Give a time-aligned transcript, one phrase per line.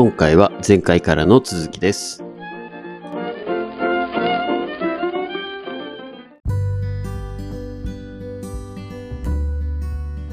[0.00, 2.22] 今回は前回からの続きです。
[2.22, 2.28] は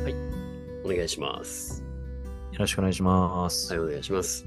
[0.08, 0.14] い。
[0.86, 1.84] お願いします。
[2.52, 3.74] よろしくお願いします。
[3.74, 4.46] はい、お願いします。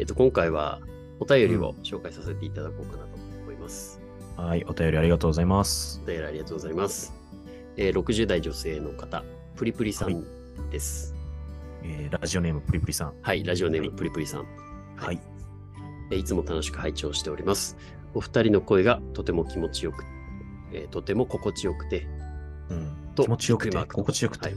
[0.00, 0.80] えっと、今回は
[1.20, 3.10] お便りを紹介させていただこうかなと
[3.44, 4.00] 思います。
[4.36, 6.00] はい、お便りありがとうございます。
[6.02, 7.14] お便りありがとうございます。
[7.76, 9.22] えー60代女性の方、
[9.54, 10.24] プリプリさん
[10.70, 11.15] です。
[11.86, 13.14] えーラジオネームプリプリさん。
[13.22, 14.46] はい、ラジオネームプリプリさん。
[14.96, 15.20] はい。
[16.10, 17.76] えーいつも楽しく拝聴しております。
[18.14, 20.04] お二人の声がとても気持ちよく、
[20.72, 22.06] えーとても心地よくて、
[22.70, 24.48] うん、と気持ちよくて心地よくて。
[24.48, 24.54] はい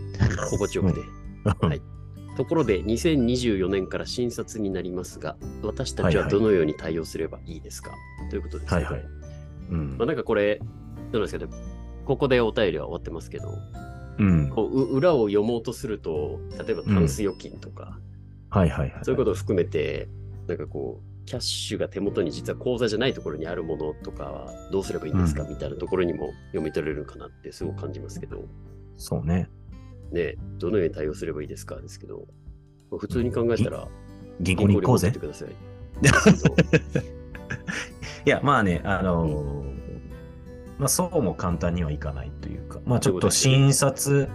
[0.49, 1.01] 心地よくて。
[1.67, 1.81] はい
[2.37, 7.91] ところで、2024年から新卒になりますが、私たちははいはいどのように対応すればいいですか、
[8.29, 8.83] ということです、ね。
[8.83, 9.05] はいはい。
[9.71, 11.51] うんまあ、なんかこれ、どうなんですかね、
[12.05, 13.57] ここでお便りは終わってますけど、
[14.19, 14.49] うん。
[14.49, 17.97] こうう裏を読もうとすると、例えばタンス預金とか、
[18.49, 18.99] はいはいはい。
[19.03, 20.07] そういうことを含めて、
[20.47, 28.43] なんかこう、キャッシュが手元に実は口座じゃないところにあるものとかはどうすればいいんですか、みたいなところにも読み取れるかなってすごく感じますけど、
[28.97, 29.49] そうね。
[30.11, 32.25] ね、どのように対応すればいいですかですけど、
[32.89, 33.87] まあ普通に考えたら、
[34.39, 35.13] 銀行に行こうぜ。
[38.25, 39.68] いや、まあね、あのー
[40.79, 44.29] まあそうも簡単にはいかないというか、まあちょっと診察、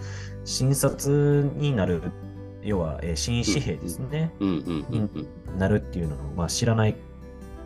[0.45, 2.03] 診察になる、
[2.63, 4.33] 要は、えー新紙幣ですね。
[4.41, 5.11] うんうんうん
[5.49, 5.59] うん。
[5.59, 6.97] なるっていうのを、まあ知らない、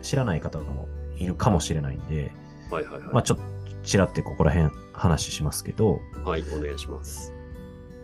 [0.01, 2.31] 知らない方もいるかもしれないんで、
[2.71, 3.13] はいはいはい。
[3.13, 3.43] まあちょっと
[3.83, 7.33] ちらってここら辺話しますけど、はい、お願いします。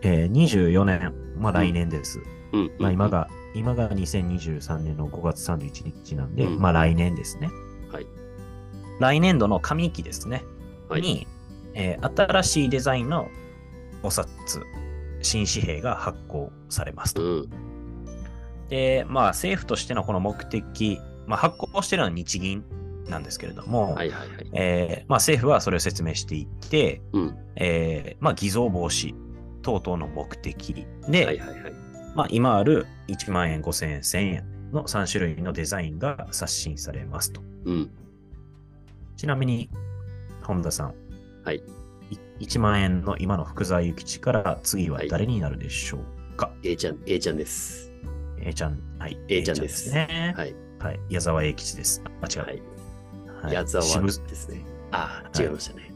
[0.01, 2.19] えー24年、まあ来年です。
[2.51, 3.09] うんうんうんまあ今。
[3.09, 7.49] が、今が2023年の5月31日なんで、うんまあ来年ですね。
[7.91, 8.07] はい。
[8.99, 10.43] 来年度の上期ですね。
[10.89, 11.01] はい。
[11.01, 11.27] に、
[11.73, 13.29] えー新しいデザインの
[14.03, 14.27] お札、
[15.21, 17.23] 新紙幣が発行されますと。
[17.23, 17.49] うん。
[18.69, 22.63] で、まあ政府としてのこの目的、まあ発行してるのは日銀
[23.09, 23.97] なんですけれども、
[25.09, 27.37] 政府はそれを説明していって、うん。
[27.55, 29.13] えーまあ偽造防止
[29.61, 31.39] 等々の目的で。
[32.15, 37.41] まあ、今ある1万円、5000円、1000円の3種類のデザインが刷新されますと。
[37.65, 37.91] うん。
[39.17, 39.69] ちなみに、
[40.45, 40.93] 本田さん。
[41.43, 41.63] はい。
[42.39, 45.97] い1万円の今の福沢諭吉から次は誰になるでしょ
[46.33, 47.91] うか、A ちゃん、A ちゃんです。
[48.39, 48.79] ?A ちゃん。
[48.99, 49.17] はい。
[49.27, 50.33] A ちゃんですね。
[50.37, 50.55] はい。
[50.79, 50.99] はい。
[51.09, 52.03] 矢沢永吉です。
[52.21, 52.45] あ、違う。
[52.45, 52.61] はい。
[53.41, 54.65] はい矢沢渋ですね。
[54.91, 55.91] あ違いましたね。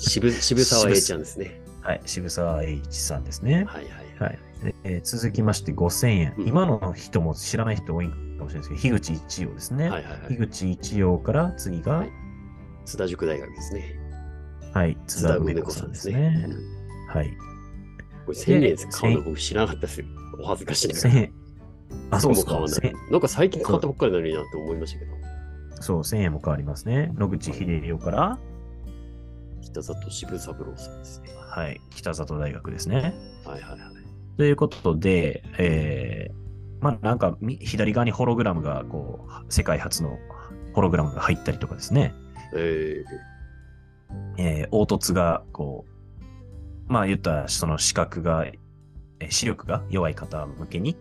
[0.00, 1.60] 渋渋沢 A ちゃんですね。
[1.82, 2.00] はい。
[2.06, 3.64] 渋沢栄一さんですね。
[3.64, 4.64] はいはいははいい。。
[4.64, 6.34] でえー続きまして5000円。
[6.38, 8.14] うん今の人も知らない人多いか
[8.44, 9.88] もしれないですけど、樋口一葉ですね。
[9.90, 12.10] はいはいはい樋口一葉から次が、はい
[12.84, 13.98] 津田塾大学ですね。
[14.72, 16.48] はい、津田梅子さんですすねね。。
[17.08, 17.30] はい。
[18.26, 20.06] これ1000円で買うの僕知らなかったですよ。
[20.40, 21.20] お恥ずかしいなが1000ら。
[21.20, 21.32] 円。
[22.10, 22.40] あ、そうか。
[22.40, 25.12] も変わんない1000なんか最近買ったばっかりなのになって思いましたけど。
[25.80, 27.12] そう、1000円も変わりますね。
[27.16, 28.38] 野口英世から、
[29.62, 31.30] 北里渋三郎さんですね。
[31.34, 33.14] はい、北里大学ですね。
[33.44, 33.90] はいはいはい。
[34.36, 40.18] ということで、えー、まあなんかみ左側にホログラムが、こう、世界初の
[40.74, 42.14] ホログラムが入ったりとかですね。
[42.54, 43.04] え
[44.38, 45.84] えー、凹凸が、こ
[46.88, 48.70] う、まあ言ったら、その視覚が、えー
[49.28, 50.96] 視力が弱い方向けに。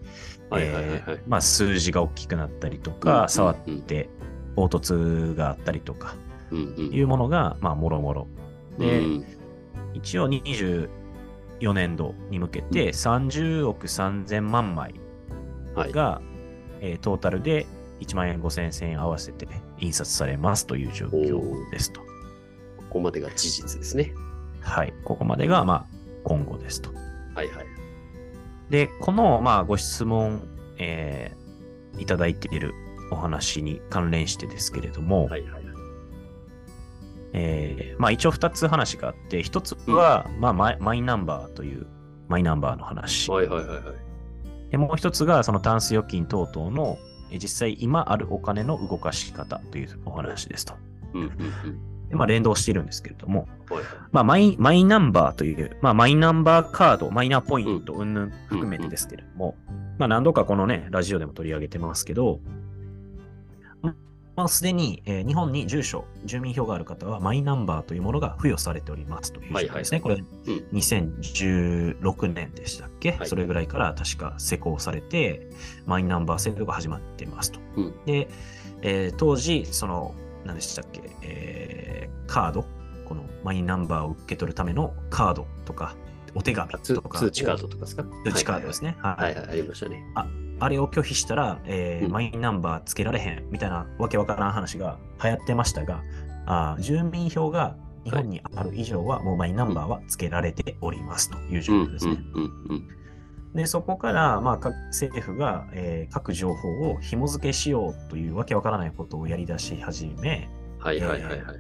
[1.25, 4.09] まあ数字が大きくなったりとうんか、触っうんて
[4.57, 6.15] 凹凸があったりとか、
[6.51, 8.27] いうものが、まあ、もろもろ。
[8.77, 9.25] で、うん
[9.93, 10.89] 一応24
[11.73, 14.93] 年度に向けて30億3000万枚
[15.73, 15.91] はい。
[15.93, 16.21] が、
[16.81, 17.65] えートータルで
[17.99, 19.47] 1万円、5000円、1000円合わせて
[19.79, 22.01] 印刷されますという状況ですと。
[22.01, 22.05] こ
[22.89, 24.13] こまでが事実ですね。
[24.61, 24.93] はい。
[25.03, 25.85] ここまでが、まあ、
[26.23, 26.91] 今後ですと。
[27.35, 27.65] はいはい。
[28.69, 30.41] で、この、まあ、ご質問、
[30.77, 31.39] えー
[31.99, 32.73] いただいている
[33.11, 35.63] お話に関連してですけれども、はいはいはい。
[37.33, 41.87] えーまあ一応二つ話があって、一つは、まあマイマイナンバーという
[42.29, 43.29] マイナンバーの話。
[43.29, 43.83] はいはいはいはい。
[44.71, 50.73] でもう一つが、そのタンス預金等々の、えー実際今あるお金の動かし方というお話ですと。
[51.13, 52.09] うんうんうん。
[52.09, 53.47] でまあ連動しているんですけれども。
[54.11, 59.55] まあマイマイナンバーという、まあマイナンバーカード、マイナポイント、うんぬん含めてですけれども、
[59.99, 62.39] まあ何度かこのね、ラジオでも取り上げてますけど、
[64.39, 69.99] まあ、すでに、えー日本に住所、住民票がある方は、マイナンバーというものが付与されておりますという状況ですね。
[70.01, 75.49] はいはいこれ、2016年でしたっけ、はいそれぐらいから確か施行されて、
[75.85, 77.59] マイナンバー制度が始まってますと。
[77.75, 78.29] うんで、
[78.81, 80.15] えー当時、その、
[80.45, 82.65] 何でしたっけ、えーカード、
[83.07, 85.95] このマイナンバーを受け取るためのカードとか、
[86.35, 87.17] お手紙つとか。
[87.19, 88.03] 通知カードとかですか？
[88.25, 88.95] 通知カードですね。
[88.99, 90.03] はいはいはい、ありましたね。
[90.15, 90.27] あ
[90.67, 96.03] れを拒否したら、えーうんマイナンバーつけられへんみたいなわけわからん話が流行ってましたが、
[96.45, 102.17] あー住民票が日本にある以上は、もうマイナンバーはつけられておりますという状うん況ですね。
[102.33, 102.87] うんうん
[103.55, 111.57] で、そこから、まあ、各政府が、えー各情報を紐付けしようというわけわからないことをやり出し始め、はいはいはいはい。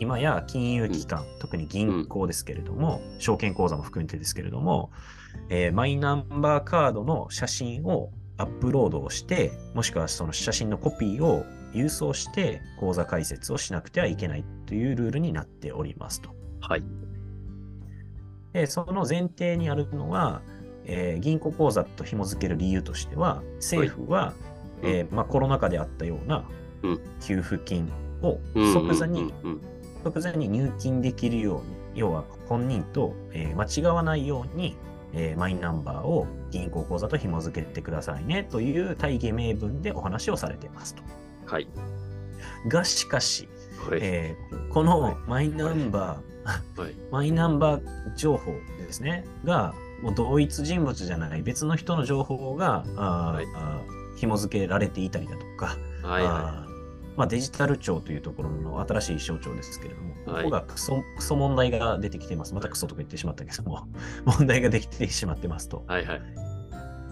[0.00, 4.90] 今や金融機関、特に銀行ですけれども、証券口座も含めてですけれども、
[5.48, 8.10] えーマイナンバーカードの写真を
[8.42, 16.30] アップロードをして、もしくはその写真のコピーを郵送して口座開設をしなくてはいけないというルールになっておりますと。
[16.60, 16.84] はい。
[18.52, 20.42] でその前提にあるのは、
[20.84, 24.34] えー銀行口座と紐付ける理由としては、政府は、
[24.82, 26.44] うんえーまあ、コロナ禍であったような
[26.82, 27.90] うん給付金
[28.22, 29.32] をうん即座に
[30.04, 34.76] 即座に入金できるように、要は本人と、えー間違わないように、
[35.12, 41.02] えーマイナンバーを銀行口座と紐付けてくださいねという大義名分でお話をされていますと。
[41.46, 41.68] はい。
[42.68, 43.48] がしかし、
[43.88, 43.98] はい。
[44.02, 46.94] えーこのマイナンバー、はい。
[47.10, 53.46] マイナンバー情報ですね、が、もう同一人物じゃない別の人の情報が、あーはい
[54.16, 56.71] 紐付けられていたりだとか、はいはあー
[57.16, 62.54] まあ、デジタル庁というところの新しい省庁ですけれども、はいここがクソクソ問題が出てきています。
[62.54, 63.88] またクソとか言ってしまったけども、
[64.24, 65.92] 問題ができてしまってますと、い。
[65.92, 66.22] はいはい。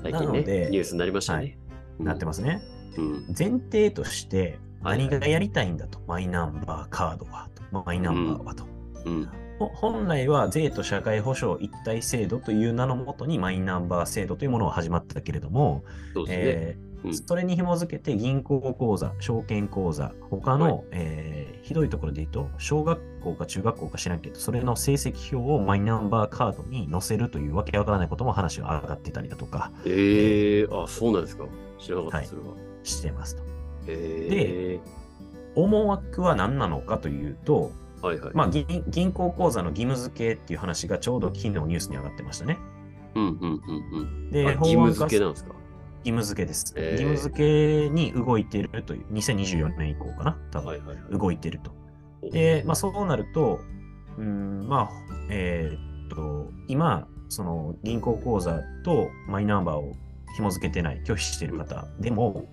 [0.03, 1.59] 最近ね、なのでニュースになりましたね。
[1.99, 2.63] なってますね。
[2.97, 3.35] うん。
[3.37, 8.65] 前提として、はいはい何がやりたいんだと、マイナンバーカードはと、マイナンバーはと。
[9.05, 9.29] うん。
[9.61, 15.85] ほ本来は税と社会保障一体制度という名のもとにマイナンバー制度というものが始まったけれども、
[16.15, 16.45] そうですね。
[16.45, 31.45] えーうんそれに紐づけて銀行口座、証券口座、他の、はいえーひどいところで言うと、小学校か中学校か知らんけど、それの成績表をマイナンバーカードに載せるというわけわからないことも話が上がってたりだとかええあ、そうなんですか？
[31.79, 32.49] 知らなかった、はいそれは。
[32.83, 33.43] してますと。
[33.87, 34.81] ええ
[35.55, 37.73] 思惑は何なのかというと、
[38.03, 38.35] はいはい。
[38.35, 42.59] まあ、銀銀行口座の義務付けっていう話がちょうど昨日ニュースに上がってましたね。
[43.15, 44.31] うんうんうんうん。
[44.31, 45.51] で、あ義務付けなんですか？
[45.51, 46.73] 義務付けです。
[46.77, 47.37] えー義務付
[47.89, 51.19] けに動いているという、2024年以降かな、多分、はいはいはい。
[51.19, 51.73] 動いていると。
[52.23, 53.61] おで、まあ、そうなると、
[54.17, 54.91] うーん、まあ、
[55.31, 59.93] えーっと、今、その銀行口座とマイナンバーを
[60.37, 62.49] 紐付けてない、拒否している方でも、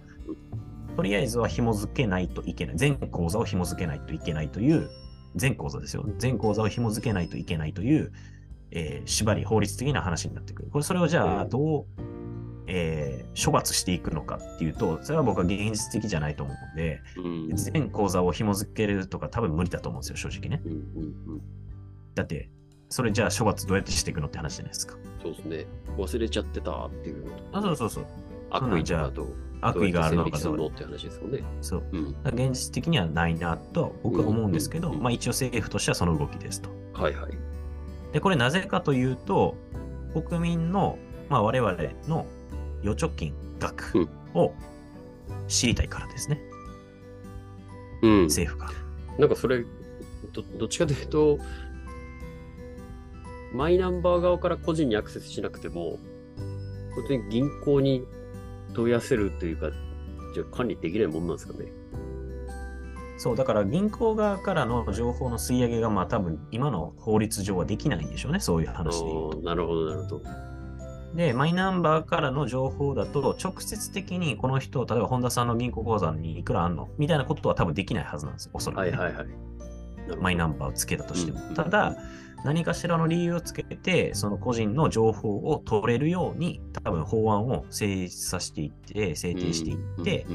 [0.96, 2.78] とりあえずは紐付けないといけない。
[2.78, 4.90] 全口座を紐付けないといけないという、
[5.36, 6.06] 全口座ですよ。
[6.18, 8.12] 全口座を紐付けないといけないという、
[8.72, 10.70] えー縛り、法律的な話になってくる。
[10.72, 11.86] これ、それをじゃあ、うんどう、
[12.68, 20.62] えー処罰していくのかっていうと、それは僕は現実的じゃないと思うので、うん全口座を紐付けるとか多分無理だと思うんですよ、正直ね。
[22.16, 22.50] だって、
[22.90, 24.96] それじゃあ処罰どうやってしていくのって話じゃないですか。
[25.22, 25.66] そうですね。
[25.98, 27.26] 忘れちゃってたっていう。
[27.52, 28.06] あ、そうそうそう。
[28.50, 29.28] 悪意とかと。
[29.62, 31.44] 悪意があるのかどうどうやって話ですもんね。
[31.62, 31.84] そう。
[31.92, 32.16] うん。
[32.26, 36.70] 現実的にはないなと僕は思うんですけど、まあ一応政府としてはその動きですと。
[36.94, 37.32] はいはい。
[38.14, 39.56] で、これなぜかというと、
[40.28, 40.98] 国民の、
[41.30, 41.76] まあ我々
[42.08, 42.26] の
[42.84, 44.54] 預貯金額を
[45.48, 46.42] 知りたいからですね、
[48.02, 48.24] うん。
[48.26, 48.72] 政府が。
[49.18, 49.66] なんかそれ、
[50.34, 51.40] どどっちかというと、
[53.54, 55.98] マイナンバー側から個人にアクセスしなくても、
[56.96, 58.06] 本当に銀行に
[58.78, 59.72] 問い合わせるというか、
[60.34, 61.66] じゃあ管理できないもんなんですかね？
[63.18, 69.40] そう、だから銀行側からの情報の吸い上げが、まあ多分今の法律上はできないんでしょうね、そういうあ話で言うと。
[69.40, 70.22] ーなるほど、なるほど。
[71.16, 76.90] で、マイナンバーからの情報だと、直接的にこの人、例えば本田さんの銀行口座にいくらあんの？
[77.00, 78.96] みたいなことは多分できないはずなんですよ、おそらく、ね。
[78.96, 79.28] はいはいはい。
[80.16, 81.54] マイナンンバーをつけたとしてもうん。
[81.54, 81.98] ただ、
[82.44, 90.26] 何かしらの理由をつけて、その個人の情報を取れるように、多分法案を成立させていって、制定していって、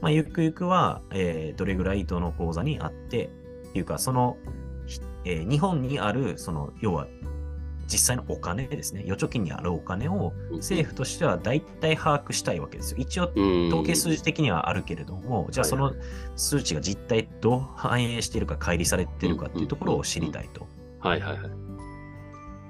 [0.00, 3.26] まあ、ゆくゆくは、えーどれぐらいどの口座にあって、
[3.68, 4.36] っていうか、その、
[4.86, 7.06] ひえー日本にある、その、要は、
[7.90, 12.98] 実際のお金ですね、預貯金にあるお金をうん政府としては大体把握したいわけですよ。
[13.00, 16.00] 一応、うん統計数字的にはあるけれども、じゃあそはいの
[16.36, 20.68] 数値が実態どう反映しているか、乖離されているかっていうところを知りたいと。
[21.00, 21.50] はいはいはい。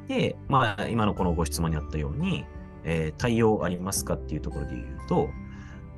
[0.09, 2.45] で、まあ、今のこのご質問にあったように、
[2.85, 5.29] えー対応ありますかっていうところで言うと、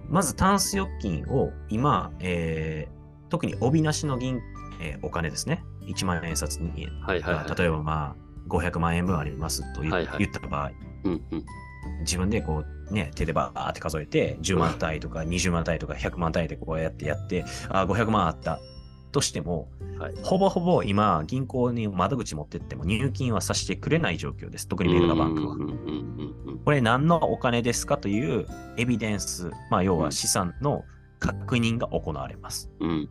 [0.08, 4.40] まずタンス預金を今、えー特に帯なしの銀、
[4.80, 5.64] えーお金ですね。
[5.86, 7.58] 1万円札に、はいはいはい。
[7.58, 9.94] 例えばまあ、500万円分ありますと言,、っ
[10.32, 10.72] た場合、
[11.04, 11.44] うんうん。
[12.00, 18.61] 自分でこう、ね、手でバーって数えて、10万単位とか 20万単位とか100万単位でこうやってやって、あー、500万あった。
[19.12, 19.68] としても、
[19.99, 20.14] はい。
[20.22, 24.66] ほぼほぼ今、銀行に窓口持ってっても入金はさせてくれない状況です。
[24.66, 25.54] 特にメガバンクは
[26.64, 28.46] これ何のお金ですかという
[28.78, 30.84] エビデンス、まあ要は資産の
[31.18, 32.70] 確認が行われます。
[32.80, 32.90] うん。
[32.90, 33.11] うん